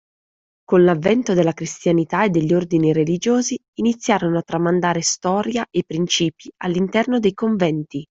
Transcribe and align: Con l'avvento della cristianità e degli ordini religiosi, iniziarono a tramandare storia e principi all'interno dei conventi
Con 0.65 0.83
l'avvento 0.83 1.35
della 1.35 1.51
cristianità 1.53 2.25
e 2.25 2.31
degli 2.31 2.55
ordini 2.55 2.91
religiosi, 2.91 3.55
iniziarono 3.77 4.39
a 4.39 4.41
tramandare 4.41 5.01
storia 5.01 5.63
e 5.69 5.83
principi 5.85 6.49
all'interno 6.63 7.19
dei 7.19 7.33
conventi 7.35 8.03